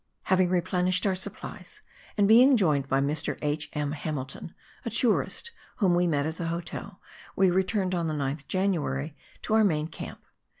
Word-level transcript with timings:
Having 0.23 0.49
replenished 0.49 1.05
our 1.05 1.13
supplies, 1.13 1.81
and 2.17 2.27
being 2.27 2.57
joined 2.57 2.87
by 2.87 2.99
Mr. 3.01 3.37
H. 3.43 3.69
M. 3.73 3.91
Hamilton, 3.91 4.55
a 4.83 4.89
tourist 4.89 5.51
whom 5.75 5.93
we 5.93 6.07
met 6.07 6.25
at 6.25 6.37
the 6.37 6.47
hotel, 6.47 6.99
we 7.35 7.51
returned 7.51 7.93
on 7.93 8.07
the 8.07 8.15
9th 8.15 8.47
January 8.47 9.15
to 9.43 9.53
our 9.53 9.63
main 9.63 9.85
camp. 9.87 10.25